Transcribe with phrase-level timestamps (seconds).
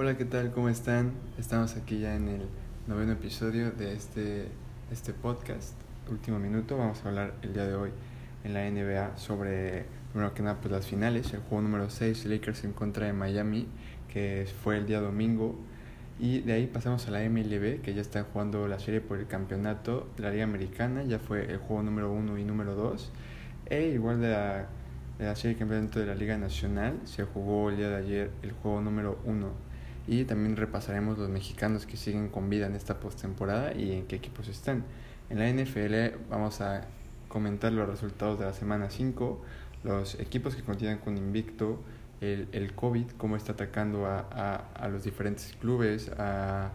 [0.00, 0.52] Hola, ¿qué tal?
[0.52, 1.10] ¿Cómo están?
[1.40, 2.42] Estamos aquí ya en el
[2.86, 4.46] noveno episodio de este,
[4.92, 5.74] este podcast,
[6.08, 6.78] Último Minuto.
[6.78, 7.90] Vamos a hablar el día de hoy
[8.44, 11.34] en la NBA sobre, primero que nada, pues las finales.
[11.34, 13.66] El juego número 6, Lakers en contra de Miami,
[14.06, 15.56] que fue el día domingo.
[16.20, 19.26] Y de ahí pasamos a la MLB, que ya están jugando la serie por el
[19.26, 21.02] campeonato de la Liga Americana.
[21.02, 23.10] Ya fue el juego número 1 y número 2.
[23.66, 24.68] E igual de la,
[25.18, 28.52] la serie de campeonato de la Liga Nacional, se jugó el día de ayer el
[28.52, 29.67] juego número 1
[30.08, 34.16] y también repasaremos los mexicanos que siguen con vida en esta postemporada y en qué
[34.16, 34.84] equipos están.
[35.28, 36.86] En la NFL vamos a
[37.28, 39.42] comentar los resultados de la semana 5,
[39.84, 41.78] los equipos que continúan con invicto,
[42.22, 46.72] el, el COVID, cómo está atacando a, a, a los diferentes clubes, a,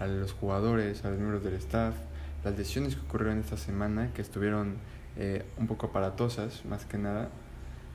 [0.00, 1.94] a, los jugadores, a los miembros del staff,
[2.42, 4.74] las lesiones que ocurrieron esta semana que estuvieron
[5.16, 7.28] eh, un poco aparatosas más que nada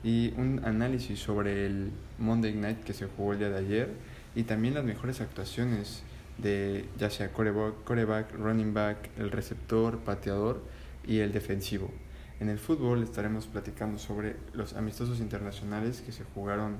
[0.02, 4.44] y un análisis sobre el Monday Night que se jugó el día de ayer y
[4.44, 6.04] también las mejores actuaciones
[6.38, 10.62] de ya sea coreback, running back, el receptor, pateador
[11.04, 11.90] y el defensivo.
[12.38, 16.76] En el fútbol estaremos platicando sobre los amistosos internacionales que se jugaron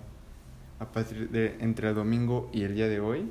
[0.79, 3.29] a partir de entre el domingo y el día de hoy,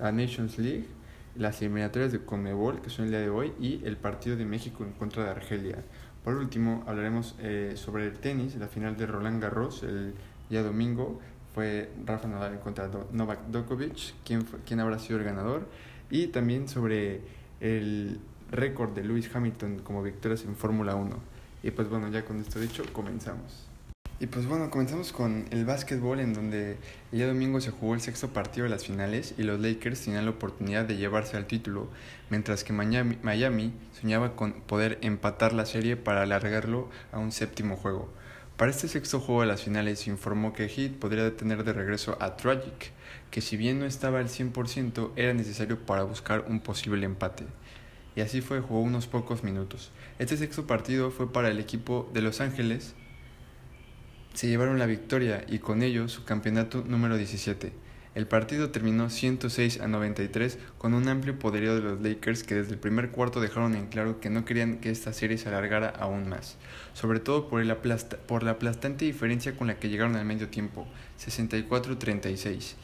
[0.00, 0.88] la Nations League,
[1.36, 4.82] las eliminatorias de Conmebol que son el día de hoy y el partido de México
[4.82, 5.76] en contra de Argelia.
[6.24, 10.14] Por último, hablaremos eh, sobre el tenis, la final de Roland Garros el
[10.48, 11.20] día domingo
[11.54, 15.66] fue Rafa Nadal contra Novak Djokovic, quién, quién habrá sido el ganador,
[16.10, 17.20] y también sobre
[17.60, 18.20] el
[18.50, 21.16] récord de Lewis Hamilton como victorias en Fórmula 1.
[21.62, 23.70] Y pues bueno, ya con esto dicho, comenzamos.
[24.22, 26.72] Y pues bueno, comenzamos con el básquetbol en donde
[27.10, 30.26] el día domingo se jugó el sexto partido de las finales y los Lakers tenían
[30.26, 31.88] la oportunidad de llevarse al título,
[32.28, 37.76] mientras que Miami, Miami soñaba con poder empatar la serie para alargarlo a un séptimo
[37.76, 38.12] juego.
[38.60, 42.18] Para este sexto juego de las finales se informó que Heat podría tener de regreso
[42.20, 42.92] a Tragic,
[43.30, 47.46] que si bien no estaba al 100% era necesario para buscar un posible empate.
[48.14, 49.92] Y así fue, jugó unos pocos minutos.
[50.18, 52.94] Este sexto partido fue para el equipo de Los Ángeles.
[54.34, 57.72] Se llevaron la victoria y con ello su campeonato número 17.
[58.16, 62.72] El partido terminó 106 a 93 con un amplio poderío de los Lakers que desde
[62.72, 66.28] el primer cuarto dejaron en claro que no querían que esta serie se alargara aún
[66.28, 66.56] más,
[66.92, 67.72] sobre todo por, el
[68.26, 70.88] por la aplastante diferencia con la que llegaron al medio tiempo,
[71.24, 72.74] 64-36.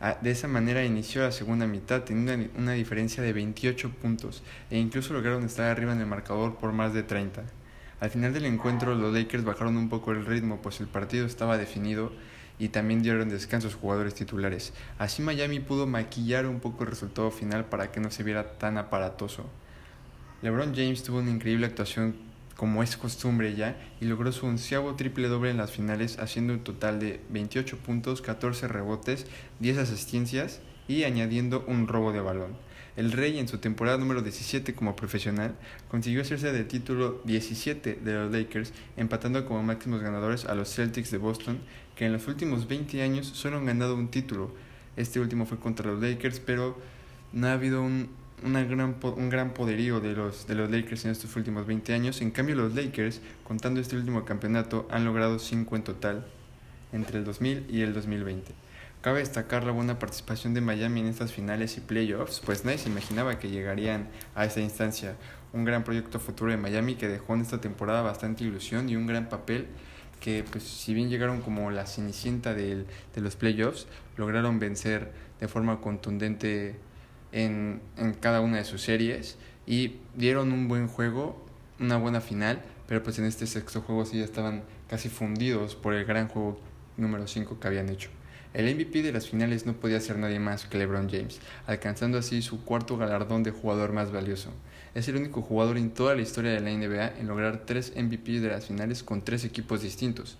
[0.00, 4.78] Ah, de esa manera inició la segunda mitad teniendo una diferencia de 28 puntos e
[4.78, 7.42] incluso lograron estar arriba en el marcador por más de 30.
[8.00, 11.58] Al final del encuentro los Lakers bajaron un poco el ritmo pues el partido estaba
[11.58, 12.12] definido
[12.60, 14.72] y también dieron descanso a sus jugadores titulares.
[14.98, 18.78] Así Miami pudo maquillar un poco el resultado final para que no se viera tan
[18.78, 19.46] aparatoso.
[20.42, 22.14] LeBron James tuvo una increíble actuación
[22.56, 26.60] como es costumbre ya y logró su onceavo triple doble en las finales haciendo un
[26.60, 29.26] total de 28 puntos, 14 rebotes,
[29.60, 32.56] 10 asistencias y añadiendo un robo de balón.
[32.96, 35.54] El Rey en su temporada número 17 como profesional
[35.88, 41.10] consiguió hacerse del título 17 de los Lakers, empatando como máximos ganadores a los Celtics
[41.10, 41.60] de Boston,
[42.00, 44.50] que en los últimos 20 años solo han ganado un título.
[44.96, 46.78] Este último fue contra los Lakers, pero
[47.34, 48.08] no ha habido un,
[48.42, 52.22] una gran, un gran poderío de los, de los Lakers en estos últimos 20 años.
[52.22, 56.26] En cambio, los Lakers, contando este último campeonato, han logrado 5 en total
[56.94, 58.50] entre el 2000 y el 2020.
[59.02, 62.88] Cabe destacar la buena participación de Miami en estas finales y playoffs, pues nadie se
[62.88, 65.16] imaginaba que llegarían a esta instancia.
[65.52, 69.06] Un gran proyecto futuro de Miami que dejó en esta temporada bastante ilusión y un
[69.06, 69.66] gran papel
[70.20, 72.84] que, pues, si bien llegaron como la cenicienta de,
[73.16, 73.86] los playoffs,
[74.16, 76.76] lograron vencer de forma contundente
[77.32, 81.44] en, en cada una de sus series y dieron un buen juego,
[81.78, 85.94] una buena final, pero pues en este sexto juego sí ya estaban casi fundidos por
[85.94, 86.60] el gran juego
[86.96, 88.10] número 5 que habían hecho.
[88.52, 91.38] El MVP de las finales no podía ser nadie más que LeBron James,
[91.68, 94.50] alcanzando así su cuarto galardón de jugador más valioso.
[94.92, 98.40] Es el único jugador en toda la historia de la NBA en lograr tres MVP
[98.40, 100.36] de las finales con tres equipos distintos.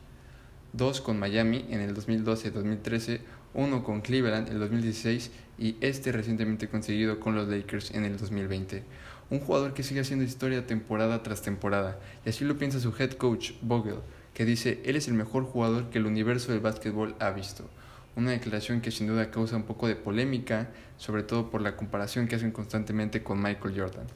[0.72, 3.20] Dos con Miami en el 2012-2013,
[3.54, 8.16] uno con Cleveland en el 2016 y este recientemente conseguido con los Lakers en el
[8.16, 8.82] 2020.
[9.30, 13.12] Un jugador que sigue haciendo historia temporada tras temporada, y así lo piensa su head
[13.12, 14.00] coach, Vogel,
[14.34, 17.70] que dice, él es el mejor jugador que el universo del básquetbol ha visto
[18.16, 22.28] una declaración que sin duda causa un poco de polémica, sobre todo por la comparación
[22.28, 24.06] que hacen constantemente con Michael Jordan.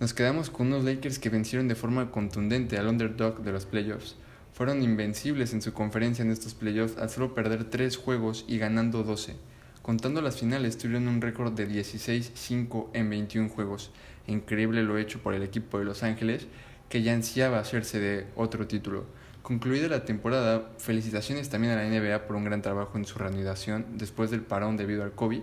[0.00, 4.14] Nos quedamos con unos Lakers que vencieron de forma contundente al underdog de los playoffs.
[4.52, 9.02] Fueron invencibles en su conferencia en estos playoffs al solo perder 3 juegos y ganando
[9.02, 9.34] 12.
[9.82, 13.90] Contando las finales, tuvieron un récord de 16-5 en 21 juegos.
[14.28, 16.46] Increíble lo hecho por el equipo de Los Ángeles,
[16.88, 19.04] que ya ansiaba hacerse de otro título.
[19.48, 23.86] Concluida la temporada, felicitaciones también a la NBA por un gran trabajo en su reanudación
[23.96, 25.40] después del parón debido al COVID,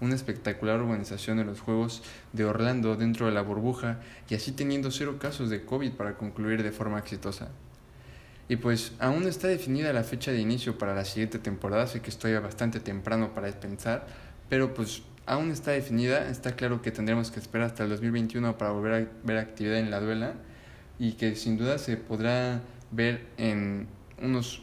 [0.00, 2.02] una espectacular organización de los Juegos
[2.32, 6.64] de Orlando dentro de la burbuja y así teniendo cero casos de COVID para concluir
[6.64, 7.50] de forma exitosa.
[8.48, 12.10] Y pues aún está definida la fecha de inicio para la siguiente temporada, sé que
[12.10, 14.04] estoy bastante temprano para pensar,
[14.48, 18.72] pero pues aún está definida, está claro que tendremos que esperar hasta el 2021 para
[18.72, 20.34] volver a ver actividad en la duela
[20.98, 23.88] y que sin duda se podrá ver en
[24.22, 24.62] unos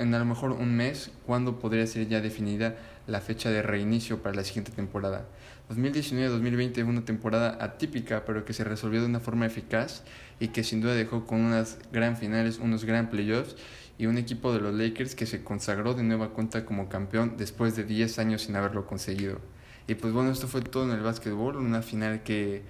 [0.00, 2.76] en a lo mejor un mes cuándo podría ser ya definida
[3.06, 5.26] la fecha de reinicio para la siguiente temporada.
[5.68, 10.02] 2019-2020 fue una temporada atípica, pero que se resolvió de una forma eficaz
[10.40, 13.56] y que sin duda dejó con unas gran finales, unos gran playoffs
[13.98, 17.76] y un equipo de los Lakers que se consagró de nueva cuenta como campeón después
[17.76, 19.38] de 10 años sin haberlo conseguido.
[19.86, 22.62] Y pues bueno, esto fue todo en el básquetbol, una final que,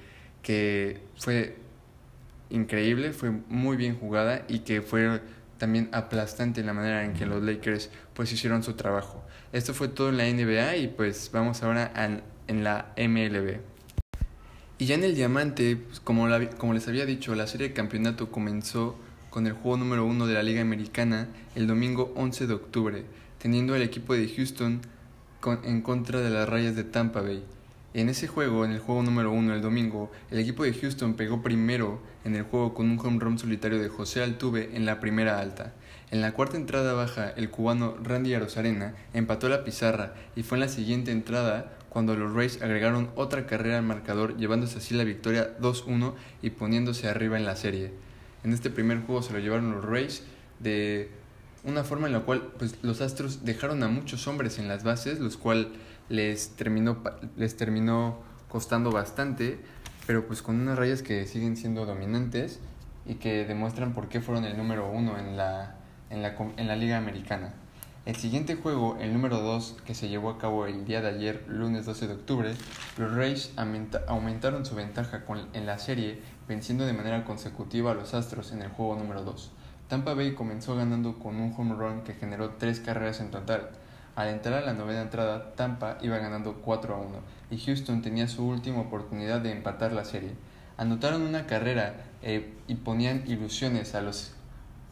[0.43, 1.57] que fue
[2.51, 5.21] increíble, fue muy bien jugada y que fue
[5.59, 9.25] también aplastante la manera en que los Lakers pues hicieron su trabajo.
[9.53, 11.93] Esto fue todo en la NBA y pues vamos ahora
[12.47, 13.61] en la MLB.
[14.81, 16.27] Y ya en el diamante, pues, como,
[16.57, 18.97] como les había dicho, la serie de campeonato comenzó
[19.29, 23.05] con el juego número uno de la Liga Americana el domingo 11 de octubre,
[23.39, 24.81] teniendo el equipo de Houston
[25.65, 27.45] en contra de las rayas de Tampa Bay.
[27.93, 31.43] En ese juego, en el juego número uno el domingo, el equipo de Houston pegó
[31.43, 35.41] primero en el juego con un home run solitario de José Altuve en la primera
[35.41, 35.73] alta.
[36.13, 40.61] En la cuarta entrada baja, el cubano Randy Arozarena empató la pizarra y fue en
[40.61, 45.59] la siguiente entrada cuando los Rays agregaron otra carrera al marcador llevándose así la victoria
[45.59, 47.93] 2-1 y poniéndose arriba en la serie.
[48.45, 50.23] En este primer juego se lo llevaron los Rays
[50.61, 51.11] de
[51.65, 55.19] una forma en la cual pues, los Astros dejaron a muchos hombres en las bases,
[55.19, 55.67] los cuales
[56.11, 56.99] les terminó,
[57.37, 58.19] les terminó
[58.49, 59.61] costando bastante,
[60.07, 62.61] pero pues con unas rayas que siguen siendo dominantes
[63.07, 65.77] y que demuestran por qué fueron el número uno en la,
[66.11, 67.55] en la, en la Liga Americana.
[68.07, 71.45] El siguiente juego, el número 2, que se llevó a cabo el día de ayer,
[71.49, 72.55] lunes 12 de octubre,
[72.99, 76.19] los Rays aumentaron su ventaja con, en la serie,
[76.49, 79.53] venciendo de manera consecutiva a los Astros en el juego número 2.
[79.87, 83.71] Tampa Bay comenzó ganando con un home run que generó tres carreras en total,
[84.17, 87.09] al entrar a la novena entrada, Tampa iba ganando 4 a 1
[87.51, 90.33] y Houston tenía su última oportunidad de empatar la serie.
[90.77, 94.33] Anotaron una carrera eh, y ponían ilusiones a los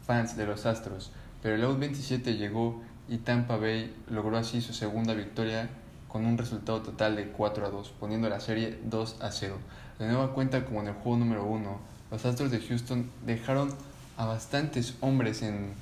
[0.05, 1.11] fans de los Astros,
[1.41, 5.69] pero el out 27 llegó y Tampa Bay logró así su segunda victoria
[6.07, 9.57] con un resultado total de 4 a 2, poniendo la serie 2 a 0.
[9.99, 11.79] De nueva cuenta como en el juego número 1,
[12.11, 13.69] los Astros de Houston dejaron
[14.17, 15.73] a bastantes hombres en,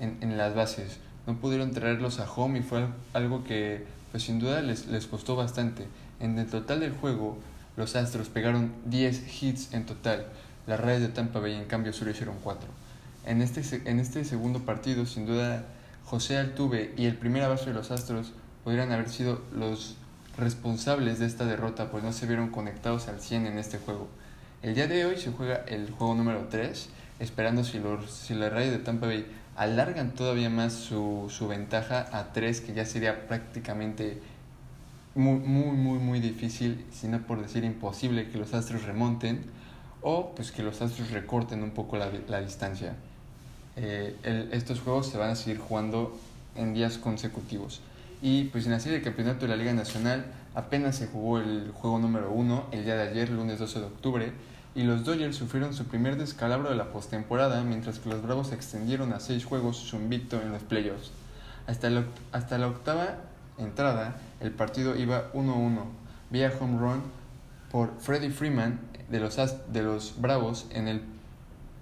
[0.00, 4.38] en, en las bases no pudieron traerlos a home y fue algo que pues sin
[4.38, 5.86] duda les, les costó bastante.
[6.20, 7.38] En el total del juego,
[7.76, 10.26] los Astros pegaron 10 hits en total.
[10.66, 12.68] Las redes de Tampa Bay en cambio solo hicieron 4.
[13.24, 15.64] En este, en este segundo partido, sin duda,
[16.04, 18.32] José Altuve y el primer base de los Astros
[18.64, 19.96] podrían haber sido los
[20.36, 24.08] responsables de esta derrota, pues no se vieron conectados al 100 en este juego.
[24.62, 26.88] El día de hoy se juega el juego número 3,
[27.20, 29.26] esperando si, los, si las rayas de Tampa Bay
[29.56, 34.20] alargan todavía más su, su ventaja a 3, que ya sería prácticamente
[35.14, 39.44] muy, muy, muy, muy difícil, si no por decir imposible, que los Astros remonten
[40.00, 42.94] o pues que los Astros recorten un poco la, la distancia.
[43.76, 46.18] Eh, estos juegos se van a seguir jugando
[46.56, 47.80] en días consecutivos.
[48.20, 51.98] Y pues en la serie campeonato de la Liga Nacional apenas se jugó el juego
[51.98, 54.32] número 1 el día de ayer, lunes 12 de octubre,
[54.74, 59.12] y los Dodgers sufrieron su primer descalabro de la postemporada, mientras que los Bravos extendieron
[59.12, 61.10] a seis juegos su invicto en los playoffs.
[61.66, 61.90] Hasta,
[62.32, 63.16] hasta la octava
[63.58, 65.84] entrada, el partido iba 1-1,
[66.30, 67.02] vía home run
[67.70, 71.02] por Freddie Freeman de los, de los Bravos en, el,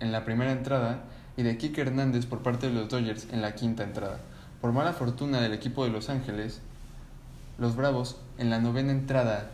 [0.01, 1.05] en la primera entrada
[1.37, 4.19] y de Kike Hernández por parte de los Dodgers en la quinta entrada.
[4.61, 6.61] Por mala fortuna del equipo de Los Ángeles,
[7.57, 9.51] los Bravos en la novena entrada,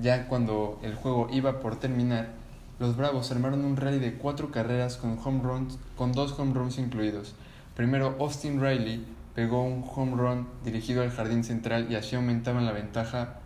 [0.00, 2.41] ya cuando el juego iba por terminar,
[2.78, 6.78] los Bravos armaron un rally de cuatro carreras con, home runs, con dos home runs
[6.78, 7.34] incluidos.
[7.76, 12.72] Primero Austin Riley pegó un home run dirigido al jardín central y así aumentaban la
[12.72, 13.40] ventaja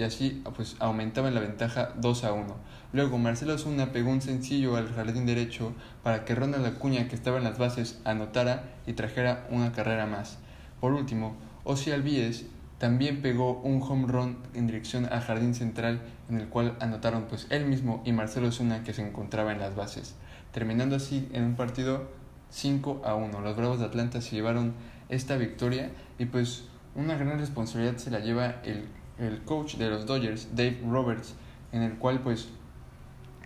[0.00, 2.56] y así pues aumentaban la ventaja 2 a 1.
[2.92, 7.36] Luego Marcelo Zuna pegó un sencillo al jardín derecho para que Ronald Acuña que estaba
[7.36, 10.38] en las bases anotara y trajera una carrera más.
[10.80, 12.46] Por último, Ozzy Albies
[12.80, 17.46] también pegó un home run en dirección al jardín central en el cual anotaron pues
[17.50, 20.14] él mismo y Marcelo Zuna que se encontraba en las bases,
[20.50, 22.08] terminando así en un partido
[22.48, 23.42] 5 a 1.
[23.42, 24.72] Los Bravos de Atlanta se llevaron
[25.10, 28.86] esta victoria y pues una gran responsabilidad se la lleva el,
[29.18, 31.34] el coach de los Dodgers, Dave Roberts,
[31.72, 32.48] en el cual pues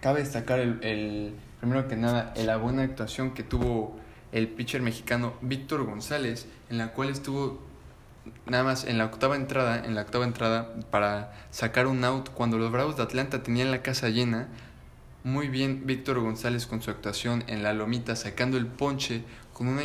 [0.00, 3.96] cabe destacar el, el primero que nada la buena actuación que tuvo
[4.30, 7.73] el pitcher mexicano Víctor González, en la cual estuvo
[8.46, 12.58] nada más en la octava entrada, en la octava entrada para sacar un out cuando
[12.58, 14.48] los Bravos de Atlanta tenían la casa llena.
[15.22, 19.82] Muy bien Víctor González con su actuación en la lomita sacando el ponche con una,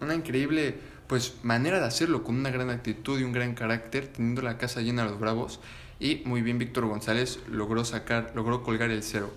[0.00, 4.42] una increíble pues manera de hacerlo con una gran actitud y un gran carácter, teniendo
[4.42, 5.60] la casa llena los Bravos
[5.98, 9.32] y muy bien Víctor González logró sacar, logró colgar el cero.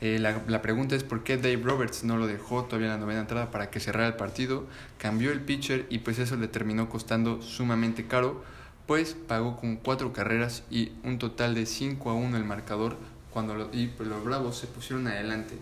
[0.00, 2.98] Eh, la, la, pregunta es por qué Dave Roberts no lo dejó todavía en la
[2.98, 4.66] novena entrada para que cerrara el partido,
[4.98, 8.44] cambió el pitcher y pues eso le terminó costando sumamente caro,
[8.86, 12.96] pues pagó con cuatro carreras y un total de 5 a 1 el marcador
[13.32, 15.56] cuando y pues los Bravos se pusieron adelante.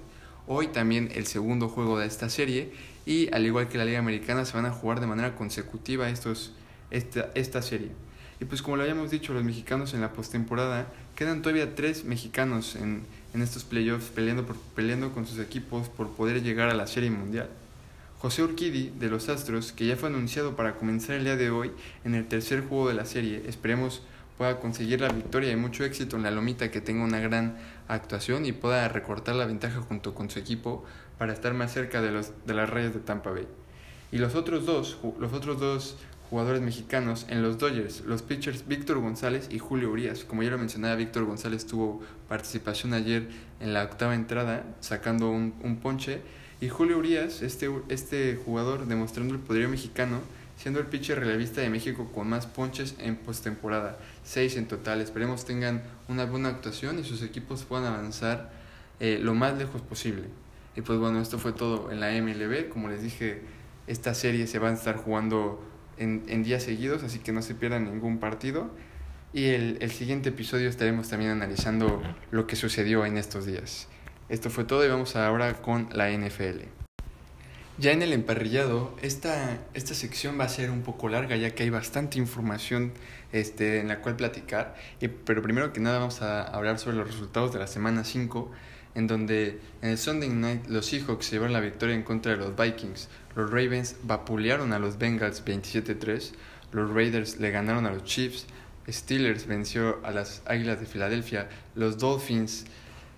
[0.47, 2.73] Hoy también el segundo juego de esta serie
[3.07, 6.53] y al igual que la Liga Americana se van a jugar de manera consecutiva estos,
[6.91, 7.91] esta serie.
[8.41, 10.87] Y pues como lo habíamos dicho, los mexicanos en la postemporada,
[11.17, 16.43] quedan todavía tres mexicanos en, en estos playoffs peleando, peleando con sus equipos por poder
[16.43, 17.49] llegar a la Serie Mundial.
[18.19, 21.73] José Urquidi de los Astros, que ya fue anunciado para comenzar el día de hoy
[22.05, 24.03] en el tercer juego de la serie, esperemos
[24.39, 27.57] pueda conseguir la victoria y mucho éxito en la lomita, que tenga una gran
[27.89, 30.85] actuación y pueda recortar la ventaja junto con su equipo
[31.19, 33.47] para estar más cerca de, los, de las rayas de Tampa Bay.
[34.11, 35.97] Y los otros dos, los otros dos
[36.31, 40.25] jugadores mexicanos en los Dodgers, los pitchers Víctor González y Julio Urias.
[40.25, 43.29] Como ya lo mencionaba, Víctor González tuvo participación ayer
[43.61, 46.21] en la octava entrada, sacando un, un ponche.
[46.61, 50.21] Y Julio Urias, este, este jugador demostrando el poderío mexicano,
[50.57, 55.01] siendo el pitcher relevista de México con más ponches en postemporada, seis en total.
[55.01, 58.51] Esperemos tengan una buena actuación y sus equipos puedan avanzar
[59.01, 60.25] eh, lo más lejos posible.
[60.77, 62.69] Y pues bueno, esto fue todo en la MLB.
[62.69, 63.43] Como les dije,
[63.87, 65.63] esta serie se va a estar jugando
[65.99, 68.71] en, en días seguidos, así que no se pierdan ningún partido.
[69.33, 73.89] Y el, el siguiente episodio estaremos también analizando lo que sucedió en estos días.
[74.29, 76.63] Esto fue todo y vamos ahora con la NFL.
[77.77, 81.65] Ya en el emparrillado, esta, esta sección va a ser un poco larga ya que
[81.65, 82.93] hay bastante información
[83.33, 84.77] este, en la cual platicar.
[85.01, 88.53] Y, pero primero que nada vamos a hablar sobre los resultados de la semana 5,
[88.95, 92.57] en donde en el Sunday Night los Seahawks llevaron la victoria en contra de los
[92.57, 96.33] Vikings, los Ravens vapulearon a los Bengals 27-3,
[96.73, 98.47] los Raiders le ganaron a los Chiefs,
[98.89, 102.67] Steelers venció a las Águilas de Filadelfia, los Dolphins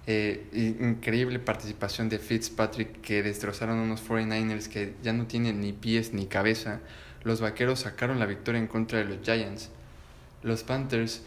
[0.09, 6.12] eh, increíble participación de Fitzpatrick que destrozaron unos 49ers que ya no tienen ni pies
[6.12, 6.80] ni cabeza.
[7.25, 9.71] Los Vaqueros sacaron la victoria en contra de los Giants.
[10.45, 11.23] Los Panthers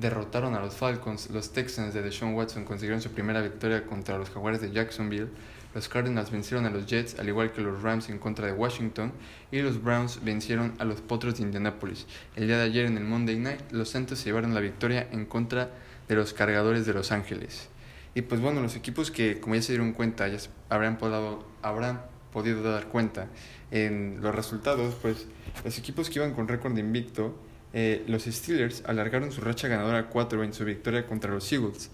[0.00, 1.30] derrotaron a los Falcons.
[1.30, 5.28] Los Texans de Deshaun Watson consiguieron su primera victoria contra los Jaguares de Jacksonville.
[5.74, 9.12] Los Cardinals vencieron a los Jets, al igual que los Rams en contra de Washington,
[9.52, 12.06] y los Browns vencieron a los Potros de Indianapolis.
[12.34, 15.26] El día de ayer en el Monday Night, los Santos se llevaron la victoria en
[15.26, 15.70] contra
[16.08, 17.68] de los Cargadores de Los Ángeles.
[18.16, 20.38] Y pues bueno, los equipos que, como ya se dieron cuenta, ya
[20.70, 22.02] habrán, podido, habrán
[22.32, 23.28] podido dar cuenta
[23.70, 25.28] en los resultados, pues
[25.64, 27.38] los equipos que iban con récord de invicto,
[27.72, 31.90] eh, los Steelers alargaron su racha ganadora a 4 en su victoria contra los Eagles.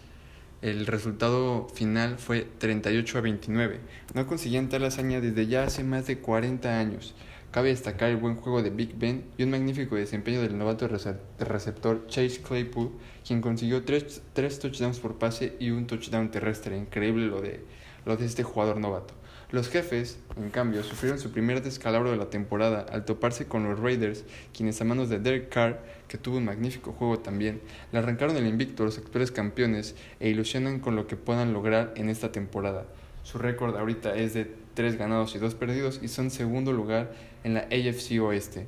[0.62, 3.80] El resultado final fue 38 a 29.
[4.14, 7.14] No consiguieron tal hazaña desde ya hace más de 40 años.
[7.50, 12.06] Cabe destacar el buen juego de Big Ben y un magnífico desempeño del novato receptor
[12.06, 12.90] Chase Claypool,
[13.26, 16.76] quien consiguió tres, tres touchdowns por pase y un touchdown terrestre.
[16.76, 17.60] Increíble lo de,
[18.04, 19.14] lo de este jugador novato.
[19.52, 23.78] Los jefes, en cambio, sufrieron su primer descalabro de la temporada al toparse con los
[23.78, 27.60] Raiders, quienes a manos de Derek Carr, que tuvo un magnífico juego también,
[27.92, 31.94] le arrancaron el invicto a los actuales campeones e ilusionan con lo que puedan lograr
[31.94, 32.86] en esta temporada.
[33.22, 37.12] Su récord ahorita es de 3 ganados y 2 perdidos y son segundo lugar
[37.44, 38.66] en la AFC Oeste.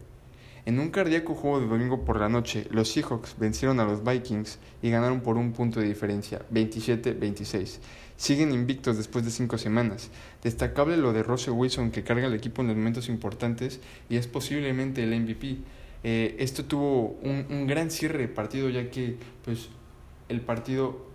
[0.68, 4.58] En un cardíaco juego de domingo por la noche, los Seahawks vencieron a los Vikings
[4.82, 7.78] y ganaron por un punto de diferencia, 27-26.
[8.18, 10.10] Siguen invictos después de cinco semanas.
[10.42, 14.26] Destacable lo de Russell Wilson que carga el equipo en los momentos importantes y es
[14.26, 15.56] posiblemente el MVP.
[16.04, 19.70] Eh, esto tuvo un, un, gran cierre de partido ya que pues,
[20.28, 21.06] el partido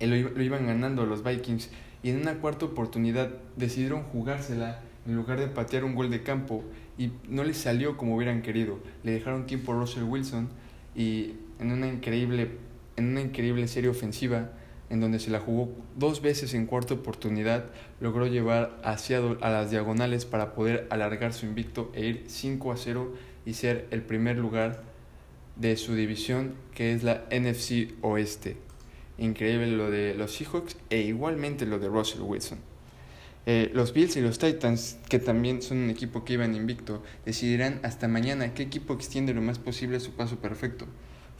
[0.00, 1.70] lo, lo iban ganando los Vikings
[2.02, 6.62] y en una cuarta oportunidad decidieron jugársela en lugar de patear un gol de campo
[6.98, 8.80] y no les salió como hubieran querido.
[9.04, 10.48] Le dejaron tiempo a Russell Wilson
[10.94, 12.50] y en una increíble,
[12.96, 14.50] en una increíble serie ofensiva
[14.90, 17.66] en donde se la jugó dos veces en cuarta oportunidad,
[18.00, 22.76] logró llevar hacia a las diagonales para poder alargar su invicto e ir 5 a
[22.76, 23.14] 0
[23.44, 24.82] y ser el primer lugar
[25.56, 28.56] de su división que es la NFC Oeste.
[29.18, 32.58] Increíble lo de los Seahawks e igualmente lo de Russell Wilson.
[33.50, 37.80] Eh, los Bills y los Titans, que también son un equipo que iban invicto, decidirán
[37.82, 40.84] hasta mañana qué equipo extiende lo más posible su paso perfecto.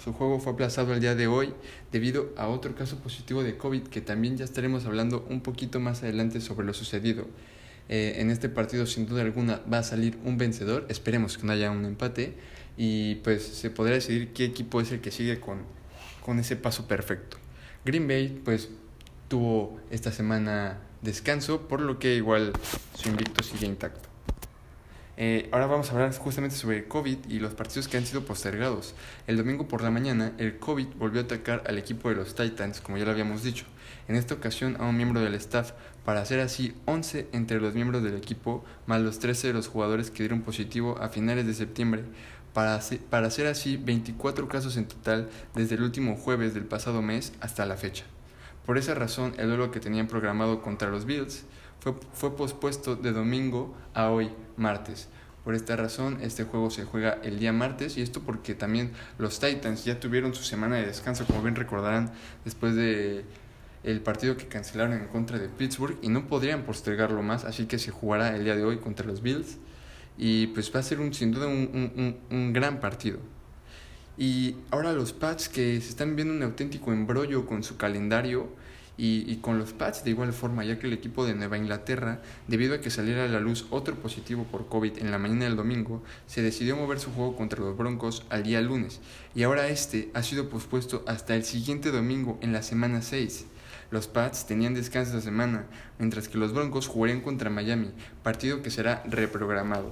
[0.03, 1.53] Su juego fue aplazado el día de hoy
[1.93, 6.03] debido a otro caso positivo de COVID que también ya estaremos hablando un poquito más
[6.03, 7.27] adelante sobre lo sucedido.
[7.91, 11.53] Eh, en este partido sin duda alguna va a salir un vencedor, esperemos que no
[11.53, 12.33] haya un empate
[12.79, 15.59] y pues se podrá decidir qué equipo es el que sigue con,
[16.25, 17.37] con ese paso perfecto.
[17.85, 18.71] Green Bay pues
[19.29, 22.53] tuvo esta semana descanso, por lo que igual
[22.95, 24.09] su invicto sigue intacto.
[25.21, 28.95] Eh, ahora vamos a hablar justamente sobre COVID y los partidos que han sido postergados.
[29.27, 32.81] El domingo por la mañana, el COVID volvió a atacar al equipo de los Titans,
[32.81, 33.65] como ya lo habíamos dicho.
[34.07, 35.73] En esta ocasión a un miembro del staff,
[36.05, 40.13] para hacer así 11 entre los miembros del equipo, más los 13 de los jugadores
[40.13, 42.05] que dieron positivo a finales de septiembre,
[42.55, 47.33] para, para hacer así 24 casos en total desde el último jueves del pasado mes
[47.41, 48.05] hasta la fecha.
[48.69, 51.47] Por esa razón, el duelo que tenían programado contra los Bills
[51.81, 55.09] fue, fue pospuesto de domingo a hoy, martes.
[55.43, 59.41] Por esta razón, este juego se juega el día martes y esto porque también los
[59.41, 62.13] Titans ya tuvieron su semana de descanso, como bien recordarán,
[62.45, 63.25] después de
[63.85, 67.79] el partido que cancelaron en contra de Pittsburgh y no podrían postergarlo más, así que
[67.79, 69.57] se jugará el día de hoy contra los Bills
[70.19, 73.19] y pues va a ser un, sin duda un, un, un gran partido.
[74.19, 78.58] Y ahora los Pats que se están viendo un auténtico embrollo con su calendario
[78.99, 82.75] y, con los Pats de igual forma, ya que el equipo de Nueva Inglaterra, debido
[82.75, 86.03] a que saliera a la luz otro positivo por COVID en la mañana del domingo,
[86.27, 89.01] se decidió mover su juego contra los Broncos al día lunes,
[89.37, 93.47] y ahora este ha sido pospuesto hasta el siguiente domingo en la semana 6.
[93.93, 95.67] Los Pats tenían descanso esta semana,
[95.99, 97.93] mientras que los Broncos jugarían contra Miami,
[98.25, 99.91] partido que será reprogramado.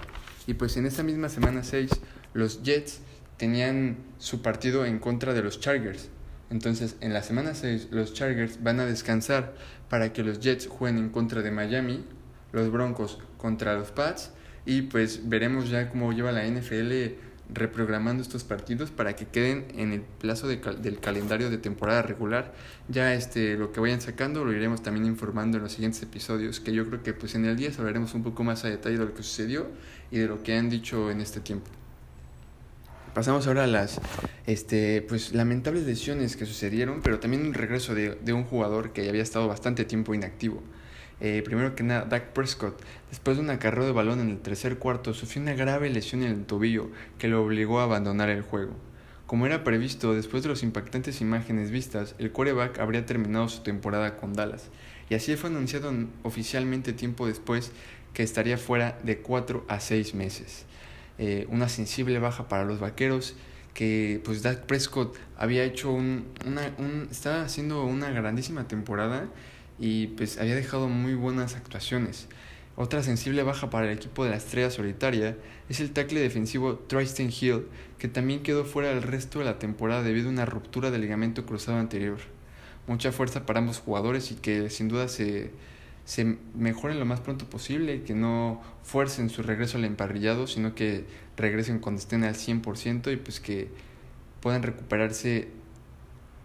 [0.49, 1.91] Y pues en esta misma semana 6,
[2.35, 3.01] los Jets
[3.37, 6.11] tenían su partido en contra de los Chargers,
[6.50, 9.55] entonces, en la semana 6, los Chargers van a descansar
[9.88, 12.05] para que los Jets jueguen en contra de Miami,
[12.53, 14.31] los Broncos contra los Pats,
[14.65, 17.15] y pues veremos ya cómo lleva la NFL
[17.49, 22.53] reprogramando estos partidos para que queden en el plazo del calendario de temporada regular.
[22.88, 26.73] Ya este, lo que vayan sacando lo iremos también informando en los siguientes episodios, que
[26.73, 29.15] yo creo que pues en el día hablaremos un poco más a detalle de lo
[29.15, 29.69] que sucedió
[30.11, 31.71] y de lo que han dicho en este tiempo.
[33.17, 33.99] Pasamos ahora a las
[34.47, 39.09] este, pues, lamentables lesiones que sucedieron, pero también un regreso de, de un jugador que
[39.09, 40.63] había estado bastante tiempo inactivo.
[41.23, 44.76] Eh, primero que nada, Dak Prescott, después de un acarreo de balón en el tercer
[44.76, 48.76] cuarto, sufrió una grave lesión en el tobillo que lo obligó a abandonar el juego.
[49.25, 54.19] Como era previsto, después de las impactantes imágenes vistas, el quarterback habría terminado su temporada
[54.19, 54.69] con Dallas,
[55.09, 55.91] y así fue anunciado
[56.23, 57.73] oficialmente tiempo después
[58.13, 60.67] que estaría fuera de 4 a 6 meses.
[61.19, 63.35] Eh, una sensible baja para los vaqueros
[63.73, 69.29] que pues Dak Prescott había hecho un, una, un, estaba haciendo una grandísima temporada
[69.79, 72.26] y pues había dejado muy buenas actuaciones.
[72.79, 75.37] Otra sensible baja para el equipo de la estrella solitaria
[75.69, 77.67] es el tackle defensivo Tristan Hill,
[77.99, 81.47] que también quedó fuera del resto de la temporada debido a una ruptura del ligamento
[81.47, 82.19] cruzado anterior.
[82.87, 85.50] Mucha fuerza para ambos jugadores y que sin duda se,
[86.06, 91.04] se mejoren lo más pronto posible, que no fuercen su regreso al emparrillado, sino que
[91.36, 93.69] regresen cuando estén al 100% y pues que
[94.40, 95.49] puedan recuperarse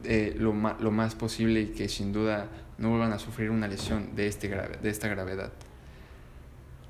[0.04, 4.16] eh, lo, lo más posible y que sin duda no vuelvan a sufrir una lesión
[4.16, 5.54] de, este grave, de esta gravedad.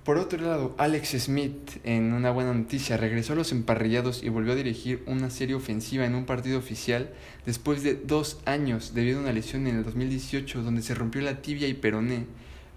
[0.06, 4.54] Por otro lado, Alex Smith, en una buena noticia, regresó a los emparrillados y volvió
[4.54, 7.12] a dirigir una serie ofensiva en un partido oficial
[7.46, 11.42] después de dos años debido a una lesión en el 2018 donde se rompió la
[11.42, 12.26] tibia y peroné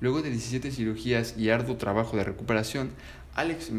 [0.04, 2.90] Luego de 17 cirugías y arduo trabajo de recuperación,
[3.34, 3.70] Alex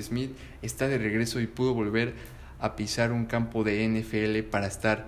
[0.00, 0.30] Smith,
[0.62, 2.14] está de regreso y pudo volver
[2.60, 5.04] a pisar un campo de NFL para estar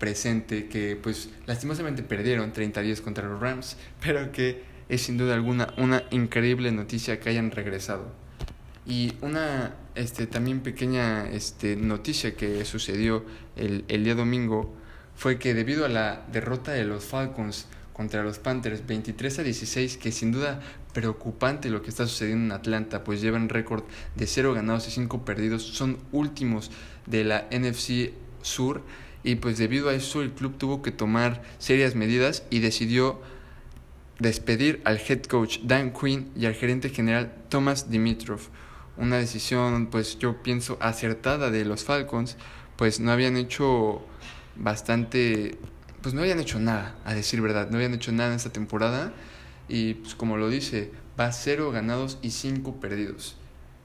[0.00, 5.72] presente, que pues lastimosamente perdieron 30-10 contra los Rams, pero que es sin duda alguna
[5.76, 8.12] una increíble noticia que hayan regresado.
[8.84, 14.74] Y una este, también pequeña este, noticia que sucedió el, el día domingo
[15.14, 17.68] fue que debido a la derrota de los Falcons
[18.02, 20.60] contra los Panthers 23 a 16, que sin duda
[20.92, 23.84] preocupante lo que está sucediendo en Atlanta, pues llevan récord
[24.16, 26.72] de 0 ganados y 5 perdidos, son últimos
[27.06, 28.10] de la NFC
[28.42, 28.82] Sur
[29.22, 33.20] y pues debido a eso el club tuvo que tomar serias medidas y decidió
[34.18, 38.40] despedir al head coach Dan Quinn y al gerente general Thomas Dimitrov.
[38.96, 42.36] Una decisión pues yo pienso acertada de los Falcons,
[42.76, 44.04] pues no habían hecho
[44.56, 45.56] bastante
[46.02, 49.12] pues no habían hecho nada, a decir verdad, no habían hecho nada en esta temporada
[49.68, 53.36] y pues como lo dice, va a cero ganados y cinco perdidos.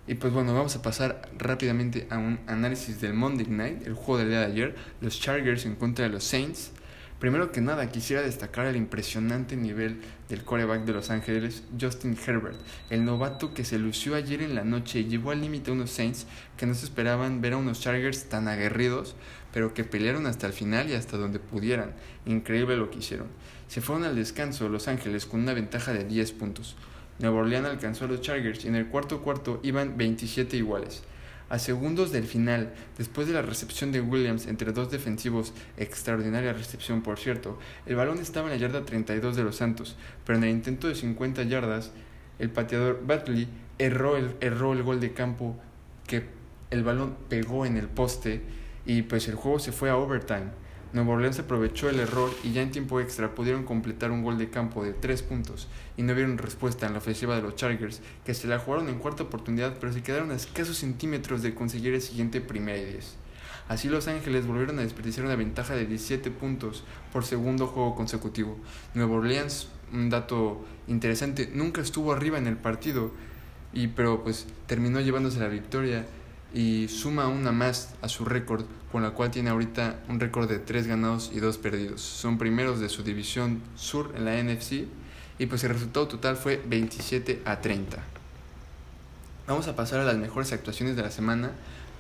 [0.08, 4.20] Y pues bueno, vamos a pasar rápidamente a un análisis del Monday Night, el juego
[4.20, 6.72] del día de ayer, los Chargers en contra de los Saints.
[7.20, 12.58] Primero que nada, quisiera destacar el impresionante nivel del coreback de Los Ángeles, Justin Herbert,
[12.90, 15.90] el novato que se lució ayer en la noche y llevó al límite a unos
[15.90, 16.28] Saints
[16.58, 19.16] que no se esperaban ver a unos Chargers tan aguerridos,
[19.54, 21.94] pero que pelearon hasta el final y hasta donde pudieran.
[22.26, 23.28] Increíble lo que hicieron.
[23.68, 26.76] Se fueron al descanso Los Ángeles con una ventaja de 10 puntos.
[27.20, 31.04] Nueva Orleans alcanzó a los Chargers y en el cuarto cuarto iban 27 iguales.
[31.50, 37.02] A segundos del final, después de la recepción de Williams entre dos defensivos, extraordinaria recepción
[37.02, 40.50] por cierto, el balón estaba en la yarda 32 de los Santos, pero en el
[40.50, 41.92] intento de 50 yardas,
[42.38, 43.48] el pateador Batley
[43.80, 45.58] erró el, erró el gol de campo
[46.06, 46.26] que
[46.70, 48.42] el balón pegó en el poste
[48.88, 50.48] y pues el juego se fue a overtime.
[50.94, 54.50] Nueva Orleans aprovechó el error y ya en tiempo extra pudieron completar un gol de
[54.50, 58.34] campo de 3 puntos y no vieron respuesta en la ofensiva de los Chargers, que
[58.34, 62.02] se la jugaron en cuarta oportunidad pero se quedaron a escasos centímetros de conseguir el
[62.02, 63.18] siguiente primer y 10.
[63.68, 68.58] Así Los Ángeles volvieron a desperdiciar una ventaja de 17 puntos por segundo juego consecutivo.
[68.94, 73.12] Nueva Orleans, un dato interesante, nunca estuvo arriba en el partido,
[73.74, 76.06] y, pero pues terminó llevándose la victoria
[76.54, 80.60] y suma una más a su récord, con la cual tiene ahorita un récord de
[80.60, 82.02] 3 ganados y 2 perdidos.
[82.02, 84.86] Son primeros de su división sur en la NFC
[85.40, 87.98] y pues el resultado total fue 27 a 30.
[89.48, 91.52] Vamos a pasar a las mejores actuaciones de la semana,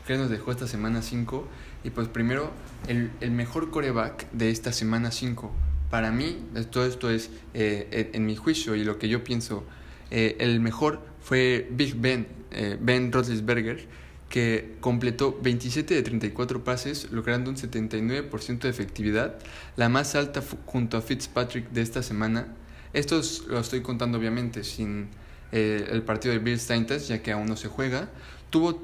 [0.05, 1.47] que nos dejó esta semana 5.
[1.83, 2.51] Y pues primero,
[2.87, 5.51] el, el mejor coreback de esta semana 5.
[5.89, 6.37] Para mí,
[6.71, 9.63] todo esto es eh, en mi juicio y lo que yo pienso,
[10.11, 13.85] eh, el mejor fue Big Ben, eh, Ben Roethlisberger
[14.29, 19.39] que completó 27 de 34 pases, logrando un 79% de efectividad,
[19.75, 22.47] la más alta junto a Fitzpatrick de esta semana.
[22.93, 25.09] Esto lo estoy contando obviamente sin
[25.51, 28.09] eh, el partido de Bill Steintas, ya que aún no se juega.
[28.49, 28.81] Tuvo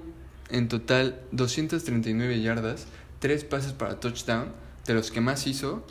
[0.50, 2.88] en total 239 yardas,
[3.20, 4.54] 3 pases para touchdown,
[4.86, 5.86] de los que más hizo,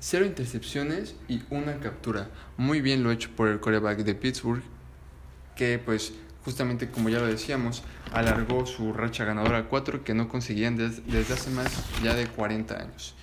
[0.00, 2.30] 0 intercepciones y una captura.
[2.56, 4.62] Muy bien lo hecho por el coreback de Pittsburgh,
[5.56, 6.12] que pues
[6.44, 11.34] justamente como ya lo decíamos, alargó su racha ganadora a 4 que no conseguían desde
[11.34, 13.14] hace más ya de 40 años.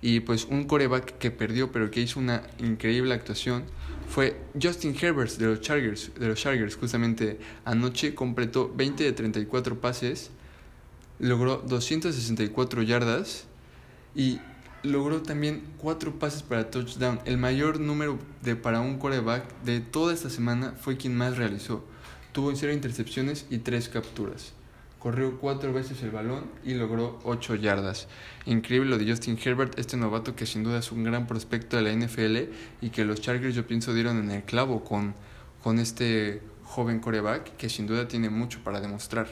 [0.00, 3.64] Y pues un coreback que perdió pero que hizo una increíble actuación
[4.08, 9.80] fue Justin Herbert de los Chargers, de los Chargers justamente anoche completó 20 de 34
[9.80, 10.30] pases,
[11.18, 13.44] logró 264 yardas
[14.14, 14.38] y
[14.84, 17.20] logró también 4 pases para touchdown.
[17.24, 21.84] El mayor número de para un coreback de toda esta semana fue quien más realizó.
[22.38, 24.52] Tuvo 0 intercepciones y 3 capturas.
[25.00, 28.06] Corrió 4 veces el balón y logró 8 yardas.
[28.46, 31.82] Increíble lo de Justin Herbert, este novato que sin duda es un gran prospecto de
[31.82, 35.16] la NFL y que los Chargers yo pienso dieron en el clavo con,
[35.64, 39.26] con este joven coreback que sin duda tiene mucho para demostrar.